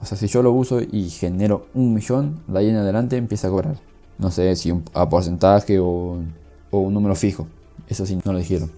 O 0.01 0.05
sea, 0.05 0.17
si 0.17 0.27
yo 0.27 0.41
lo 0.41 0.51
uso 0.51 0.79
y 0.81 1.09
genero 1.09 1.67
un 1.73 1.93
millón, 1.93 2.41
de 2.47 2.59
ahí 2.59 2.69
en 2.69 2.77
adelante 2.77 3.17
empieza 3.17 3.47
a 3.47 3.51
cobrar. 3.51 3.77
No 4.17 4.31
sé 4.31 4.55
si 4.55 4.73
a 4.93 5.09
porcentaje 5.09 5.79
o, 5.79 6.19
o 6.71 6.79
un 6.79 6.93
número 6.93 7.15
fijo. 7.15 7.47
Eso 7.87 8.05
sí, 8.05 8.17
no 8.23 8.33
lo 8.33 8.39
dijeron. 8.39 8.71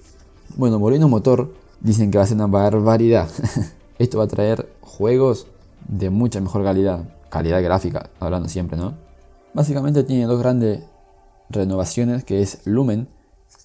Bueno, 0.56 0.75
al 0.86 1.10
motor, 1.10 1.54
dicen 1.80 2.12
que 2.12 2.18
va 2.18 2.24
a 2.24 2.28
ser 2.28 2.38
una 2.38 2.48
barbaridad. 2.48 3.30
Esto 4.00 4.18
va 4.18 4.24
a 4.24 4.28
traer 4.28 4.68
juegos 4.81 5.48
de 5.88 6.10
mucha 6.10 6.40
mejor 6.42 6.64
calidad, 6.64 7.04
calidad 7.30 7.62
gráfica, 7.62 8.10
hablando 8.19 8.50
siempre, 8.50 8.78
¿no? 8.78 8.94
Básicamente 9.54 10.04
tiene 10.04 10.25
dos 10.25 10.40
grandes 10.40 10.84
renovaciones, 11.50 12.24
que 12.24 12.42
es 12.42 12.66
Lumen, 12.66 13.10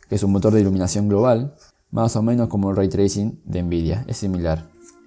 que 0.09 0.17
es 0.17 0.23
un 0.23 0.33
motor 0.33 0.53
de 0.53 0.61
iluminación 0.61 1.09
global, 1.09 1.55
más 1.91 2.17
o 2.17 2.23
menos 2.23 2.49
como 2.49 2.71
el 2.71 2.77
ray 2.77 2.89
tracing 2.89 3.41
de 3.45 3.63
Nvidia, 3.63 4.05
es 4.09 4.17
similar. 4.17 4.67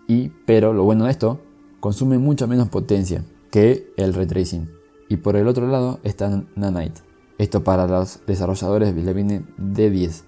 Y, 0.10 0.30
pero 0.48 0.74
lo 0.74 0.84
bueno 0.86 1.06
de 1.06 1.12
esto, 1.12 1.40
consume 1.80 2.18
mucha 2.18 2.48
menos 2.48 2.68
potencia 2.70 3.24
que 3.52 3.94
el 3.96 4.16
ray 4.16 4.26
tracing. 4.26 4.68
Y 5.08 5.18
por 5.18 5.36
el 5.36 5.48
otro 5.48 5.68
lado 5.68 6.00
está 6.04 6.44
Nanite. 6.56 7.02
Esto 7.38 7.64
para 7.64 7.86
los 7.86 8.20
desarrolladores 8.26 8.96
le 8.96 9.14
viene 9.14 9.46
de 9.58 9.92
10. 9.92 10.26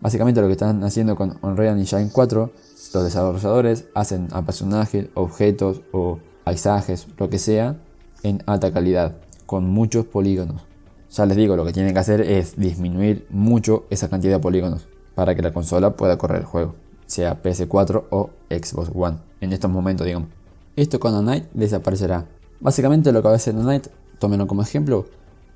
Básicamente 0.00 0.40
lo 0.40 0.46
que 0.46 0.52
están 0.52 0.84
haciendo 0.84 1.16
con 1.16 1.36
Unreal 1.42 1.76
Engine 1.76 2.10
4, 2.12 2.52
los 2.94 3.04
desarrolladores 3.04 3.86
hacen 3.92 4.28
a 4.30 4.42
personajes, 4.42 5.08
objetos 5.14 5.82
o 5.90 6.20
paisajes, 6.44 7.08
lo 7.18 7.28
que 7.28 7.38
sea, 7.38 7.76
en 8.22 8.40
alta 8.46 8.72
calidad, 8.72 9.16
con 9.46 9.68
muchos 9.68 10.04
polígonos. 10.06 10.62
Ya 11.10 11.26
les 11.26 11.36
digo, 11.36 11.56
lo 11.56 11.64
que 11.64 11.72
tienen 11.72 11.92
que 11.92 11.98
hacer 11.98 12.20
es 12.20 12.56
disminuir 12.56 13.26
mucho 13.30 13.86
esa 13.90 14.08
cantidad 14.08 14.34
de 14.34 14.40
polígonos 14.40 14.86
para 15.16 15.34
que 15.34 15.42
la 15.42 15.52
consola 15.52 15.96
pueda 15.96 16.18
correr 16.18 16.42
el 16.42 16.46
juego, 16.46 16.76
sea 17.06 17.42
PS4 17.42 18.04
o 18.10 18.30
Xbox 18.50 18.90
One, 18.94 19.18
en 19.40 19.52
estos 19.52 19.70
momentos 19.70 20.06
digamos. 20.06 20.28
Esto 20.76 20.98
con 20.98 21.12
Nanite 21.24 21.48
desaparecerá. 21.54 22.26
Básicamente 22.60 23.12
lo 23.12 23.22
que 23.22 23.28
va 23.28 23.34
a 23.34 23.36
hacer 23.36 23.54
Nanite, 23.54 23.90
tómenlo 24.18 24.46
como 24.46 24.62
ejemplo, 24.62 25.06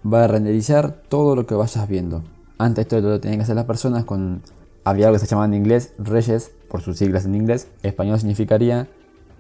va 0.05 0.25
a 0.25 0.27
renderizar 0.29 1.03
todo 1.09 1.35
lo 1.35 1.47
que 1.47 1.55
vayas 1.55 1.89
viendo. 1.89 2.23
Antes 2.59 2.83
esto 2.83 3.01
lo 3.01 3.21
tenían 3.21 3.39
que 3.39 3.45
hacer 3.45 3.57
las 3.57 3.65
personas 3.65 4.05
con... 4.05 4.43
Había 4.85 5.07
algo 5.07 5.19
que 5.19 5.25
se 5.25 5.31
llamaba 5.31 5.47
en 5.47 5.55
inglés 5.55 5.93
reyes, 5.99 6.51
por 6.69 6.81
sus 6.81 6.97
siglas 6.97 7.25
en 7.25 7.35
inglés. 7.35 7.69
Español 7.83 8.19
significaría 8.19 8.89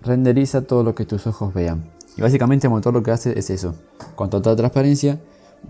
renderiza 0.03 0.62
todo 0.62 0.83
lo 0.83 0.95
que 0.95 1.05
tus 1.05 1.27
ojos 1.27 1.55
vean. 1.55 1.91
Y 2.17 2.23
básicamente 2.23 2.67
el 2.67 2.73
motor 2.73 2.93
lo 2.93 3.03
que 3.03 3.11
hace 3.11 3.38
es 3.38 3.50
eso. 3.50 3.75
Con 4.15 4.31
total 4.31 4.57
transparencia 4.57 5.21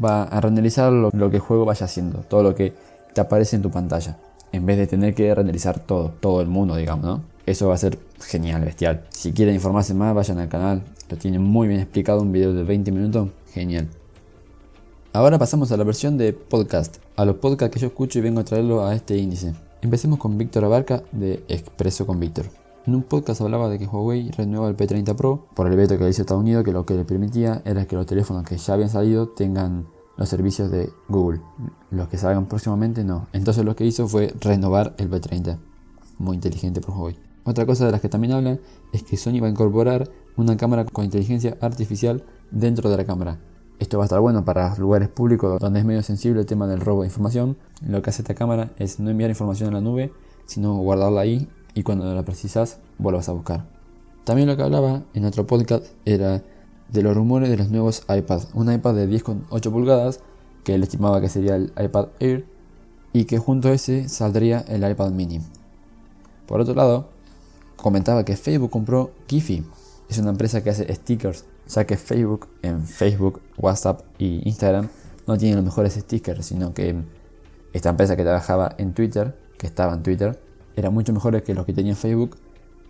va 0.02 0.25
a 0.25 0.40
renderizar 0.40 0.92
lo, 0.92 1.11
que 1.30 1.37
el 1.37 1.42
juego 1.42 1.64
vaya 1.64 1.85
haciendo. 1.85 2.21
Todo 2.21 2.42
lo 2.42 2.54
que 2.54 2.75
te 3.14 3.21
aparece 3.21 3.57
en 3.57 3.62
tu 3.62 3.71
pantalla. 3.71 4.18
En 4.52 4.66
vez 4.66 4.78
de 4.78 4.86
tener 4.86 5.14
que 5.14 5.34
renderizar 5.34 5.80
todo, 5.80 6.12
todo 6.20 6.40
el 6.40 6.48
mundo, 6.48 6.76
digamos, 6.76 7.04
¿no? 7.04 7.22
Eso 7.46 7.68
va 7.68 7.74
a 7.74 7.78
ser 7.78 7.98
genial, 8.20 8.64
bestial. 8.64 9.04
Si 9.10 9.32
quieren 9.32 9.54
informarse 9.54 9.94
más, 9.94 10.14
vayan 10.14 10.38
al 10.38 10.48
canal. 10.48 10.82
Lo 11.08 11.16
tiene 11.16 11.38
muy 11.38 11.68
bien 11.68 11.80
explicado, 11.80 12.20
un 12.20 12.32
video 12.32 12.52
de 12.52 12.62
20 12.62 12.92
minutos. 12.92 13.28
Genial. 13.52 13.88
Ahora 15.14 15.38
pasamos 15.38 15.72
a 15.72 15.76
la 15.76 15.84
versión 15.84 16.18
de 16.18 16.32
podcast, 16.32 16.98
a 17.16 17.24
los 17.24 17.36
podcasts 17.36 17.72
que 17.72 17.80
yo 17.80 17.86
escucho 17.86 18.18
y 18.18 18.22
vengo 18.22 18.40
a 18.40 18.44
traerlo 18.44 18.84
a 18.84 18.94
este 18.94 19.16
índice. 19.16 19.54
Empecemos 19.80 20.18
con 20.18 20.36
Víctor 20.36 20.64
Abarca 20.64 21.02
de 21.12 21.42
Expreso 21.48 22.06
con 22.06 22.20
Víctor. 22.20 22.46
En 22.86 22.94
un 22.94 23.02
podcast 23.02 23.40
hablaba 23.40 23.68
de 23.68 23.78
que 23.78 23.86
Huawei 23.86 24.30
renueva 24.30 24.68
el 24.68 24.76
P30 24.76 25.14
Pro 25.14 25.46
por 25.54 25.66
el 25.66 25.76
veto 25.76 25.98
que 25.98 26.08
hizo 26.08 26.22
Estados 26.22 26.42
Unidos, 26.42 26.64
que 26.64 26.72
lo 26.72 26.84
que 26.84 26.94
le 26.94 27.04
permitía 27.04 27.62
era 27.64 27.86
que 27.86 27.96
los 27.96 28.06
teléfonos 28.06 28.44
que 28.44 28.56
ya 28.56 28.74
habían 28.74 28.90
salido 28.90 29.28
tengan 29.28 29.86
los 30.18 30.28
servicios 30.28 30.70
de 30.70 30.92
Google. 31.08 31.40
Los 31.90 32.08
que 32.08 32.18
salgan 32.18 32.46
próximamente 32.46 33.04
no. 33.04 33.28
Entonces 33.32 33.64
lo 33.64 33.75
que 33.75 33.87
hizo 33.87 34.06
fue 34.08 34.34
renovar 34.40 34.94
el 34.98 35.08
P30. 35.10 35.56
Muy 36.18 36.34
inteligente 36.34 36.80
por 36.80 36.94
Huawei. 36.94 37.16
Otra 37.44 37.64
cosa 37.64 37.87
de 37.87 37.92
las 37.92 38.02
que 38.02 38.10
también 38.10 38.34
hablan 38.34 38.60
es 38.92 39.04
que 39.04 39.16
Sony 39.16 39.40
va 39.40 39.46
a 39.46 39.50
incorporar 39.50 40.10
una 40.37 40.56
cámara 40.56 40.84
con 40.84 41.04
inteligencia 41.04 41.56
artificial 41.60 42.25
dentro 42.50 42.90
de 42.90 42.96
la 42.96 43.04
cámara. 43.04 43.38
Esto 43.78 43.96
va 43.96 44.04
a 44.04 44.06
estar 44.06 44.20
bueno 44.20 44.44
para 44.44 44.76
lugares 44.76 45.08
públicos 45.08 45.60
donde 45.60 45.78
es 45.78 45.87
medio 45.87 46.02
sensible 46.02 46.40
el 46.40 46.46
tema 46.46 46.66
del 46.66 46.80
robo 46.80 47.02
de 47.02 47.06
información. 47.06 47.56
Lo 47.87 48.02
que 48.02 48.10
hace 48.10 48.22
esta 48.22 48.34
cámara 48.34 48.72
es 48.76 48.98
no 48.98 49.08
enviar 49.08 49.30
información 49.30 49.70
a 49.70 49.72
la 49.72 49.80
nube, 49.80 50.12
sino 50.46 50.76
guardarla 50.78 51.20
ahí 51.20 51.48
y 51.75 51.84
cuando 51.84 52.12
la 52.12 52.25
precisas 52.25 52.80
vuelvas 52.98 53.28
a 53.28 53.32
buscar. 53.32 53.66
También 54.25 54.48
lo 54.48 54.56
que 54.56 54.64
hablaba 54.64 55.04
en 55.14 55.25
otro 55.25 55.46
podcast 55.46 55.87
era 56.04 56.42
de 56.88 57.02
los 57.02 57.14
rumores 57.14 57.50
de 57.50 57.57
los 57.57 57.71
nuevos 57.71 58.04
iPads. 58.09 58.49
Un 58.54 58.73
iPad 58.73 58.95
de 58.95 59.09
10,8 59.09 59.71
pulgadas, 59.71 60.21
que 60.64 60.75
él 60.75 60.83
estimaba 60.83 61.21
que 61.21 61.28
sería 61.28 61.57
el 61.57 61.73
iPad 61.78 62.09
Air, 62.21 62.47
y 63.12 63.25
que 63.25 63.38
junto 63.38 63.68
a 63.68 63.73
ese 63.73 64.09
saldría 64.09 64.64
el 64.68 64.88
iPad 64.88 65.11
mini. 65.11 65.40
Por 66.47 66.61
otro 66.61 66.75
lado, 66.75 67.09
comentaba 67.76 68.25
que 68.25 68.37
Facebook 68.37 68.71
compró 68.71 69.12
Giphy. 69.28 69.64
Es 70.09 70.18
una 70.18 70.30
empresa 70.30 70.62
que 70.62 70.71
hace 70.71 70.92
stickers, 70.95 71.45
ya 71.68 71.87
que 71.87 71.97
Facebook 71.97 72.49
en 72.62 72.87
Facebook, 72.87 73.40
WhatsApp 73.59 74.02
y 74.18 74.47
Instagram 74.49 74.88
no 75.26 75.37
tienen 75.37 75.57
los 75.57 75.64
mejores 75.64 75.95
stickers, 75.95 76.47
sino 76.47 76.73
que 76.73 76.97
esta 77.73 77.90
empresa 77.90 78.16
que 78.16 78.23
trabajaba 78.23 78.75
en 78.78 78.95
Twitter, 78.95 79.37
que 79.59 79.66
estaba 79.66 79.92
en 79.92 80.02
Twitter, 80.02 80.40
era 80.76 80.90
mucho 80.90 81.12
mejor 81.12 81.42
que 81.42 81.54
los 81.54 81.66
que 81.66 81.73
tenía 81.73 81.95
Facebook. 81.95 82.37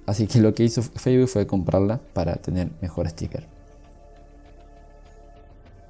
Así 0.07 0.27
que 0.27 0.41
lo 0.41 0.55
que 0.55 0.65
hizo 0.65 0.83
Facebook 0.83 1.29
fue 1.29 1.47
comprarla 1.47 2.01
para 2.13 2.37
tener 2.37 2.71
mejor 2.81 3.09
sticker. 3.09 3.58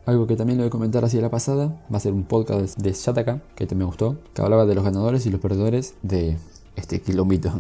Algo 0.09 0.27
que 0.27 0.37
también 0.37 0.57
lo 0.57 0.63
voy 0.63 0.69
a 0.69 0.71
comentar 0.71 1.05
así 1.05 1.19
a 1.19 1.21
la 1.21 1.29
pasada 1.29 1.67
va 1.93 1.99
a 1.99 2.01
ser 2.01 2.15
un 2.15 2.25
podcast 2.25 2.79
de 2.79 2.93
Shataka, 2.95 3.43
que 3.55 3.67
te 3.67 3.75
me 3.75 3.85
gustó, 3.85 4.17
que 4.33 4.41
hablaba 4.41 4.65
de 4.65 4.75
los 4.75 4.83
ganadores 4.83 5.27
y 5.27 5.31
los 5.31 5.39
perdedores 5.39 5.97
de 6.01 6.39
este 6.77 7.03
quilombito. 7.03 7.51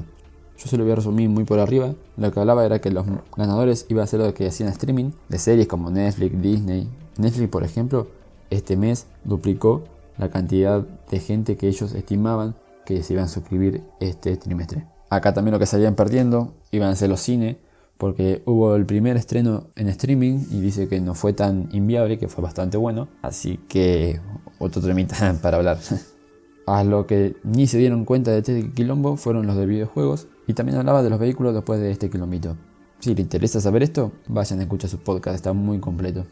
Yo 0.56 0.66
se 0.66 0.78
lo 0.78 0.84
voy 0.84 0.92
a 0.94 0.96
resumir 0.96 1.28
muy 1.28 1.44
por 1.44 1.58
arriba. 1.58 1.94
Lo 2.16 2.32
que 2.32 2.40
hablaba 2.40 2.64
era 2.64 2.78
que 2.78 2.90
los 2.90 3.04
ganadores 3.36 3.84
iban 3.90 4.04
a 4.04 4.06
ser 4.06 4.20
los 4.20 4.32
que 4.32 4.46
hacían 4.46 4.70
streaming 4.70 5.10
de 5.28 5.38
series 5.38 5.68
como 5.68 5.90
Netflix, 5.90 6.40
Disney. 6.40 6.88
Netflix, 7.18 7.50
por 7.50 7.64
ejemplo, 7.64 8.06
este 8.48 8.78
mes 8.78 9.04
duplicó 9.24 9.84
la 10.16 10.30
cantidad 10.30 10.80
de 10.80 11.20
gente 11.20 11.58
que 11.58 11.68
ellos 11.68 11.92
estimaban 11.92 12.54
que 12.86 13.02
se 13.02 13.12
iban 13.12 13.26
a 13.26 13.28
suscribir 13.28 13.82
este 14.00 14.38
trimestre. 14.38 14.86
Acá 15.10 15.34
también 15.34 15.52
lo 15.52 15.58
que 15.58 15.66
salían 15.66 15.94
perdiendo 15.94 16.54
iban 16.70 16.88
a 16.88 16.96
ser 16.96 17.10
los 17.10 17.20
cines, 17.20 17.56
porque 17.98 18.42
hubo 18.46 18.76
el 18.76 18.86
primer 18.86 19.16
estreno 19.16 19.66
en 19.76 19.88
streaming 19.88 20.46
y 20.50 20.60
dice 20.60 20.88
que 20.88 21.00
no 21.00 21.14
fue 21.14 21.32
tan 21.32 21.68
inviable, 21.72 22.18
que 22.18 22.28
fue 22.28 22.42
bastante 22.42 22.76
bueno. 22.76 23.08
Así 23.22 23.58
que 23.68 24.20
otro 24.58 24.80
tremita 24.80 25.36
para 25.42 25.58
hablar. 25.58 25.78
A 26.66 26.84
lo 26.84 27.06
que 27.06 27.34
ni 27.44 27.66
se 27.66 27.78
dieron 27.78 28.04
cuenta 28.04 28.30
de 28.30 28.38
este 28.38 28.70
quilombo 28.70 29.16
fueron 29.16 29.46
los 29.46 29.56
de 29.56 29.64
videojuegos 29.64 30.28
y 30.46 30.52
también 30.52 30.78
hablaba 30.78 31.02
de 31.02 31.08
los 31.10 31.18
vehículos 31.18 31.54
después 31.54 31.80
de 31.80 31.90
este 31.90 32.10
quilombito. 32.10 32.56
Si 33.00 33.14
le 33.14 33.22
interesa 33.22 33.60
saber 33.60 33.82
esto, 33.82 34.12
vayan 34.26 34.58
a 34.60 34.62
escuchar 34.62 34.90
su 34.90 34.98
podcast, 34.98 35.34
está 35.34 35.52
muy 35.52 35.78
completo. 35.78 36.26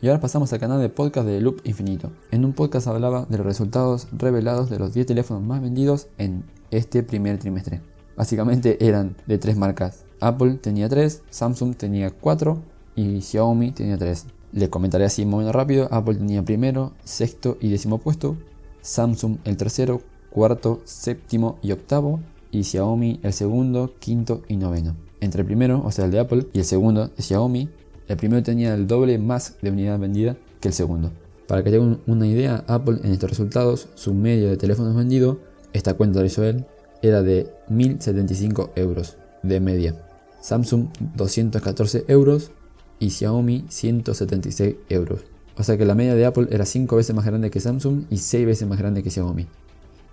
Y 0.00 0.08
ahora 0.08 0.20
pasamos 0.20 0.52
al 0.52 0.58
canal 0.58 0.80
de 0.80 0.88
podcast 0.88 1.26
de 1.26 1.40
Loop 1.40 1.60
Infinito. 1.64 2.10
En 2.30 2.44
un 2.44 2.54
podcast 2.54 2.88
hablaba 2.88 3.26
de 3.28 3.38
los 3.38 3.46
resultados 3.46 4.08
revelados 4.12 4.68
de 4.68 4.78
los 4.78 4.94
10 4.94 5.06
teléfonos 5.06 5.42
más 5.44 5.62
vendidos 5.62 6.08
en 6.18 6.44
este 6.70 7.02
primer 7.02 7.38
trimestre. 7.38 7.80
Básicamente 8.16 8.84
eran 8.84 9.16
de 9.26 9.38
tres 9.38 9.56
marcas, 9.56 10.04
Apple 10.20 10.54
tenía 10.54 10.88
3, 10.88 11.22
Samsung 11.30 11.76
tenía 11.76 12.10
4 12.10 12.58
y 12.96 13.20
Xiaomi 13.20 13.72
tenía 13.72 13.96
3. 13.96 14.26
Les 14.52 14.68
comentaré 14.68 15.04
así 15.04 15.24
muy 15.24 15.50
rápido. 15.50 15.88
Apple 15.90 16.16
tenía 16.16 16.42
primero, 16.44 16.92
sexto 17.04 17.58
y 17.60 17.68
décimo 17.68 17.98
puesto. 17.98 18.36
Samsung 18.80 19.38
el 19.44 19.56
tercero, 19.56 20.00
cuarto, 20.30 20.80
séptimo 20.84 21.58
y 21.62 21.72
octavo. 21.72 22.20
Y 22.50 22.64
Xiaomi 22.64 23.20
el 23.22 23.32
segundo, 23.32 23.92
quinto 23.98 24.42
y 24.48 24.56
noveno. 24.56 24.96
Entre 25.20 25.42
el 25.42 25.46
primero, 25.46 25.82
o 25.84 25.90
sea 25.90 26.06
el 26.06 26.10
de 26.10 26.20
Apple, 26.20 26.46
y 26.52 26.60
el 26.60 26.64
segundo 26.64 27.08
de 27.08 27.22
Xiaomi, 27.22 27.68
el 28.08 28.16
primero 28.16 28.42
tenía 28.42 28.74
el 28.74 28.86
doble 28.86 29.18
más 29.18 29.56
de 29.60 29.70
unidad 29.70 29.98
vendida 29.98 30.36
que 30.60 30.68
el 30.68 30.74
segundo. 30.74 31.10
Para 31.46 31.62
que 31.62 31.70
tengan 31.70 32.00
una 32.06 32.26
idea, 32.26 32.64
Apple 32.66 33.00
en 33.04 33.12
estos 33.12 33.30
resultados, 33.30 33.88
su 33.94 34.14
medio 34.14 34.48
de 34.48 34.56
teléfonos 34.56 34.94
vendidos, 34.94 35.38
esta 35.72 35.94
cuenta 35.94 36.20
lo 36.20 36.26
hizo 36.26 36.44
él, 36.44 36.64
era 37.02 37.22
de 37.22 37.52
1075 37.68 38.72
euros 38.76 39.16
de 39.42 39.60
media. 39.60 40.07
Samsung 40.40 40.88
214 41.16 42.04
euros 42.08 42.50
y 42.98 43.10
Xiaomi 43.10 43.64
176 43.68 44.76
euros. 44.88 45.20
O 45.56 45.62
sea 45.62 45.76
que 45.76 45.84
la 45.84 45.94
media 45.94 46.14
de 46.14 46.24
Apple 46.24 46.48
era 46.50 46.64
5 46.64 46.94
veces 46.96 47.14
más 47.14 47.24
grande 47.24 47.50
que 47.50 47.60
Samsung 47.60 48.04
y 48.10 48.18
6 48.18 48.46
veces 48.46 48.68
más 48.68 48.78
grande 48.78 49.02
que 49.02 49.10
Xiaomi. 49.10 49.46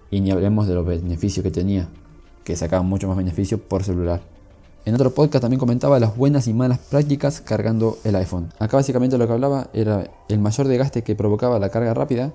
Y 0.09 0.21
ni 0.21 0.31
hablemos 0.31 0.67
de 0.67 0.75
los 0.75 0.85
beneficios 0.85 1.43
que 1.43 1.51
tenía, 1.51 1.89
que 2.43 2.55
sacaban 2.55 2.87
mucho 2.87 3.07
más 3.07 3.17
beneficio 3.17 3.59
por 3.59 3.83
celular. 3.83 4.21
En 4.85 4.93
otro 4.93 5.11
podcast 5.13 5.41
también 5.41 5.59
comentaba 5.59 5.99
las 5.99 6.15
buenas 6.15 6.47
y 6.47 6.53
malas 6.53 6.77
prácticas 6.77 7.41
cargando 7.41 7.97
el 8.03 8.15
iPhone. 8.15 8.49
Acá 8.59 8.77
básicamente 8.77 9.17
lo 9.17 9.25
que 9.25 9.33
hablaba 9.33 9.69
era 9.73 10.11
el 10.29 10.39
mayor 10.39 10.67
desgaste 10.67 11.03
que 11.03 11.15
provocaba 11.15 11.57
la 11.57 11.69
carga 11.69 11.93
rápida, 11.93 12.33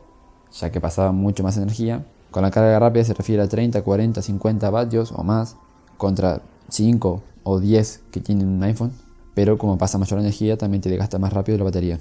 ya 0.53 0.71
que 0.71 0.81
pasaba 0.81 1.13
mucho 1.13 1.45
más 1.45 1.57
energía. 1.57 2.05
Con 2.33 2.43
la 2.43 2.51
carga 2.51 2.79
rápida 2.79 3.05
se 3.05 3.15
refiere 3.15 3.43
a 3.43 3.49
30, 3.49 3.83
40, 3.83 4.21
50 4.21 4.71
vatios 4.71 5.13
o 5.13 5.23
más, 5.23 5.57
contra 5.97 6.43
5 6.69 7.23
o 7.43 7.61
10 7.61 8.03
que 8.11 8.21
tienen 8.21 8.49
un 8.49 8.63
iPhone, 8.63 8.93
pero 9.35 9.59
como 9.59 9.79
pasa 9.79 9.99
mayor 9.99 10.21
energía 10.21 10.57
también 10.57 10.83
te 10.83 10.89
desgasta 10.89 11.19
más 11.19 11.33
rápido 11.33 11.59
la 11.59 11.65
batería. 11.65 11.99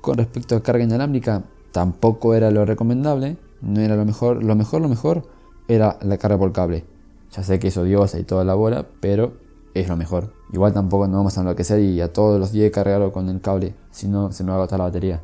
Con 0.00 0.18
respecto 0.18 0.56
a 0.56 0.62
carga 0.62 0.84
inalámbrica, 0.84 1.44
tampoco 1.72 2.34
era 2.34 2.50
lo 2.50 2.64
recomendable, 2.64 3.36
no 3.60 3.80
era 3.80 3.96
lo 3.96 4.04
mejor, 4.04 4.42
lo 4.42 4.54
mejor, 4.54 4.82
lo 4.82 4.88
mejor 4.88 5.28
era 5.68 5.98
la 6.02 6.18
carga 6.18 6.38
por 6.38 6.52
cable. 6.52 6.84
Ya 7.30 7.42
sé 7.42 7.58
que 7.58 7.68
es 7.68 7.76
odiosa 7.76 8.18
y 8.18 8.24
toda 8.24 8.44
la 8.44 8.54
bola, 8.54 8.86
pero 9.00 9.34
es 9.74 9.88
lo 9.88 9.96
mejor. 9.96 10.32
Igual 10.52 10.74
tampoco 10.74 11.06
nos 11.06 11.16
vamos 11.16 11.38
a 11.38 11.40
enloquecer 11.40 11.80
y 11.80 12.00
a 12.00 12.12
todos 12.12 12.38
los 12.38 12.52
días 12.52 12.70
cargarlo 12.70 13.12
con 13.12 13.28
el 13.28 13.40
cable, 13.40 13.74
si 13.90 14.08
no 14.08 14.32
se 14.32 14.44
me 14.44 14.50
va 14.50 14.56
a 14.56 14.58
agotar 14.58 14.78
la 14.78 14.86
batería. 14.86 15.20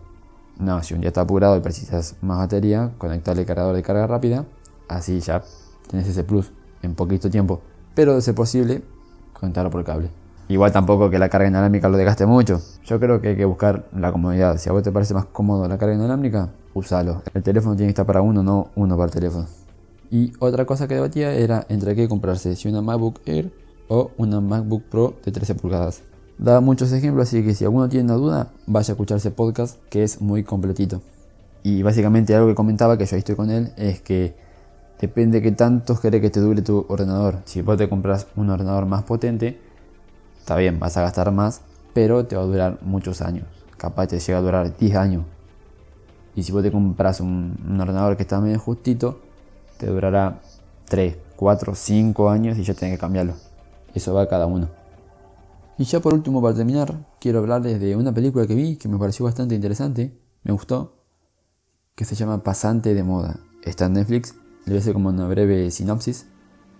No, 0.58 0.82
si 0.82 0.94
un 0.94 1.00
día 1.00 1.08
está 1.08 1.20
apurado 1.20 1.56
y 1.56 1.60
precisas 1.60 2.16
más 2.22 2.38
batería, 2.38 2.92
conectarle 2.98 3.42
el 3.42 3.46
cargador 3.46 3.76
de 3.76 3.82
carga 3.82 4.06
rápida, 4.06 4.46
así 4.88 5.20
ya 5.20 5.42
tienes 5.88 6.08
ese 6.08 6.24
plus 6.24 6.50
en 6.82 6.94
poquito 6.94 7.30
tiempo 7.30 7.60
pero 7.98 8.14
de 8.14 8.22
ser 8.22 8.36
posible, 8.36 8.80
conectarlo 9.32 9.72
por 9.72 9.82
cable. 9.82 10.08
Igual 10.48 10.70
tampoco 10.70 11.10
que 11.10 11.18
la 11.18 11.28
carga 11.28 11.48
inalámbrica 11.48 11.88
lo 11.88 11.96
desgaste 11.96 12.26
mucho. 12.26 12.62
Yo 12.84 13.00
creo 13.00 13.20
que 13.20 13.30
hay 13.30 13.36
que 13.36 13.44
buscar 13.44 13.88
la 13.92 14.12
comodidad. 14.12 14.56
Si 14.58 14.68
a 14.68 14.72
vos 14.72 14.84
te 14.84 14.92
parece 14.92 15.14
más 15.14 15.24
cómodo 15.24 15.66
la 15.66 15.78
carga 15.78 15.96
inalámbrica, 15.96 16.48
usalo. 16.74 17.22
El 17.34 17.42
teléfono 17.42 17.74
tiene 17.74 17.88
que 17.88 17.94
estar 17.94 18.06
para 18.06 18.22
uno, 18.22 18.44
no 18.44 18.68
uno 18.76 18.96
para 18.96 19.06
el 19.06 19.10
teléfono. 19.10 19.48
Y 20.12 20.32
otra 20.38 20.64
cosa 20.64 20.86
que 20.86 20.94
debatía 20.94 21.32
era 21.32 21.66
entre 21.68 21.96
qué 21.96 22.06
comprarse, 22.08 22.54
si 22.54 22.68
una 22.68 22.82
MacBook 22.82 23.18
Air 23.26 23.50
o 23.88 24.12
una 24.16 24.40
MacBook 24.40 24.84
Pro 24.84 25.14
de 25.24 25.32
13 25.32 25.56
pulgadas. 25.56 26.02
Daba 26.38 26.60
muchos 26.60 26.92
ejemplos, 26.92 27.26
así 27.26 27.42
que 27.42 27.52
si 27.52 27.64
alguno 27.64 27.88
tiene 27.88 28.04
una 28.04 28.14
duda, 28.14 28.52
vaya 28.68 28.92
a 28.92 28.94
escuchar 28.94 29.16
ese 29.16 29.32
podcast 29.32 29.76
que 29.90 30.04
es 30.04 30.20
muy 30.20 30.44
completito. 30.44 31.02
Y 31.64 31.82
básicamente 31.82 32.32
algo 32.36 32.46
que 32.46 32.54
comentaba, 32.54 32.96
que 32.96 33.06
yo 33.06 33.16
estoy 33.16 33.34
con 33.34 33.50
él, 33.50 33.72
es 33.76 34.00
que 34.00 34.36
Depende 35.00 35.38
de 35.38 35.42
qué 35.42 35.52
tanto 35.52 35.98
querés 36.00 36.20
que 36.20 36.30
te 36.30 36.40
dure 36.40 36.60
tu 36.60 36.84
ordenador. 36.88 37.38
Si 37.44 37.62
vos 37.62 37.76
te 37.76 37.88
compras 37.88 38.26
un 38.34 38.50
ordenador 38.50 38.86
más 38.86 39.04
potente, 39.04 39.60
está 40.40 40.56
bien, 40.56 40.80
vas 40.80 40.96
a 40.96 41.02
gastar 41.02 41.30
más, 41.30 41.60
pero 41.94 42.26
te 42.26 42.34
va 42.34 42.42
a 42.42 42.46
durar 42.46 42.78
muchos 42.82 43.22
años. 43.22 43.46
Capaz 43.76 44.08
te 44.08 44.18
llega 44.18 44.38
a 44.38 44.42
durar 44.42 44.76
10 44.76 44.96
años. 44.96 45.24
Y 46.34 46.42
si 46.42 46.50
vos 46.50 46.64
te 46.64 46.72
compras 46.72 47.20
un, 47.20 47.78
ordenador 47.80 48.16
que 48.16 48.24
está 48.24 48.40
medio 48.40 48.58
justito, 48.58 49.20
te 49.78 49.86
durará 49.86 50.40
3, 50.88 51.16
4, 51.36 51.74
5 51.76 52.30
años 52.30 52.58
y 52.58 52.64
ya 52.64 52.74
tenés 52.74 52.96
que 52.96 53.00
cambiarlo. 53.00 53.34
Eso 53.94 54.14
va 54.14 54.22
a 54.22 54.28
cada 54.28 54.46
uno. 54.46 54.68
Y 55.78 55.84
ya 55.84 56.00
por 56.00 56.12
último, 56.12 56.42
para 56.42 56.56
terminar, 56.56 57.06
quiero 57.20 57.38
hablarles 57.38 57.80
de 57.80 57.94
una 57.94 58.12
película 58.12 58.48
que 58.48 58.54
vi 58.56 58.76
que 58.76 58.88
me 58.88 58.98
pareció 58.98 59.24
bastante 59.24 59.54
interesante, 59.54 60.12
me 60.42 60.52
gustó, 60.52 60.96
que 61.94 62.04
se 62.04 62.16
llama 62.16 62.42
Pasante 62.42 62.94
de 62.94 63.04
Moda. 63.04 63.38
Está 63.62 63.86
en 63.86 63.92
Netflix 63.92 64.34
le 64.68 64.74
voy 64.74 64.78
a 64.78 64.80
hacer 64.80 64.92
como 64.92 65.08
una 65.08 65.26
breve 65.26 65.70
sinopsis. 65.70 66.26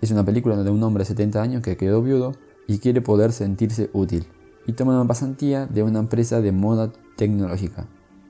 Es 0.02 0.10
una 0.10 0.24
película 0.24 0.56
de 0.62 0.70
un 0.70 0.82
hombre 0.82 1.02
de 1.02 1.06
70 1.06 1.40
años 1.40 1.62
que 1.62 1.76
quedó 1.78 2.02
viudo 2.02 2.34
y 2.66 2.78
quiere 2.78 3.00
poder 3.00 3.32
sentirse 3.32 3.88
útil. 3.94 4.26
Y 4.66 4.74
toma 4.74 4.94
una 4.94 5.08
pasantía 5.08 5.66
de 5.66 5.82
una 5.82 6.00
empresa 6.00 6.42
de 6.42 6.52
moda 6.52 6.92
tecnológica. 7.16 7.86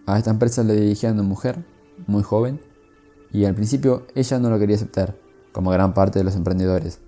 A 0.07 0.17
esta 0.17 0.31
empresa 0.31 0.62
le 0.62 0.75
dirigía 0.75 1.11
una 1.12 1.25
mujer, 1.25 1.65
muy 2.07 2.23
joven, 2.23 2.61
y 3.33 3.45
al 3.45 3.55
principio 3.55 4.07
ella 4.15 4.38
no 4.38 4.49
lo 4.49 4.59
quería 4.61 4.77
aceptar, 4.77 5.17
como 5.53 5.71
gran 5.71 5.93
parte 5.93 6.21
de 6.21 6.25
los 6.25 6.37
emprendedores. 6.37 7.00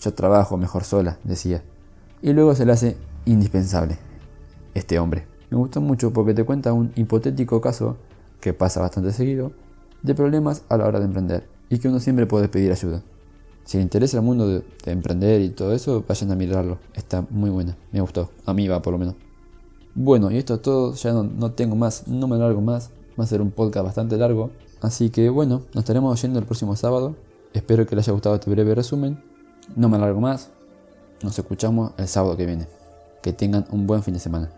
Yo 0.00 0.12
trabajo 0.12 0.56
mejor 0.56 0.82
sola, 0.82 1.18
decía. 1.22 1.62
Y 2.20 2.32
luego 2.32 2.56
se 2.56 2.66
le 2.66 2.72
hace 2.72 2.96
indispensable, 3.24 3.98
este 4.74 4.98
hombre. 4.98 5.26
Me 5.50 5.56
gustó 5.56 5.80
mucho 5.80 6.12
porque 6.12 6.34
te 6.34 6.44
cuenta 6.44 6.72
un 6.72 6.92
hipotético 6.96 7.60
caso, 7.60 7.96
que 8.40 8.52
pasa 8.52 8.80
bastante 8.80 9.12
seguido, 9.12 9.52
de 10.02 10.16
problemas 10.16 10.64
a 10.68 10.76
la 10.76 10.86
hora 10.86 10.98
de 10.98 11.06
emprender 11.06 11.57
y 11.70 11.78
que 11.78 11.88
uno 11.88 12.00
siempre 12.00 12.26
puede 12.26 12.48
pedir 12.48 12.72
ayuda. 12.72 13.02
Si 13.64 13.76
le 13.76 13.82
interesa 13.82 14.16
el 14.16 14.22
mundo 14.22 14.48
de, 14.48 14.62
emprender 14.86 15.42
y 15.42 15.50
todo 15.50 15.74
eso, 15.74 16.02
vayan 16.08 16.32
a 16.32 16.36
mirarlo. 16.36 16.78
Está 16.94 17.26
muy 17.28 17.50
buena, 17.50 17.76
me 17.92 18.00
gustó. 18.00 18.30
A 18.46 18.54
mí 18.54 18.66
va 18.66 18.80
por 18.80 18.92
lo 18.92 18.98
menos. 18.98 19.14
Bueno, 19.94 20.30
y 20.30 20.38
esto 20.38 20.54
es 20.54 20.62
todo. 20.62 20.94
Ya 20.94 21.12
no, 21.12 21.22
no 21.22 21.52
tengo 21.52 21.76
más, 21.76 22.08
no 22.08 22.28
me 22.28 22.38
largo 22.38 22.62
más. 22.62 22.90
Va 23.18 23.24
a 23.24 23.26
ser 23.26 23.42
un 23.42 23.50
podcast 23.50 23.84
bastante 23.84 24.16
largo. 24.16 24.50
Así 24.80 25.10
que 25.10 25.28
bueno, 25.28 25.62
nos 25.74 25.82
estaremos 25.82 26.12
oyendo 26.18 26.38
el 26.38 26.46
próximo 26.46 26.76
sábado. 26.76 27.16
Espero 27.52 27.86
que 27.86 27.96
les 27.96 28.06
haya 28.06 28.12
gustado 28.12 28.36
este 28.36 28.50
breve 28.50 28.74
resumen. 28.74 29.22
No 29.76 29.88
me 29.88 29.96
alargo 29.96 30.20
más. 30.20 30.50
Nos 31.22 31.38
escuchamos 31.38 31.92
el 31.98 32.08
sábado 32.08 32.36
que 32.36 32.46
viene. 32.46 32.66
Que 33.22 33.32
tengan 33.32 33.66
un 33.70 33.86
buen 33.86 34.02
fin 34.02 34.14
de 34.14 34.20
semana. 34.20 34.50